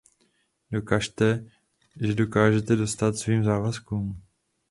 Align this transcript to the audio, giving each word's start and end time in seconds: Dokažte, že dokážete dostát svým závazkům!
Dokažte, 0.71 1.45
že 2.01 2.13
dokážete 2.15 2.75
dostát 2.75 3.15
svým 3.17 3.43
závazkům! 3.43 4.21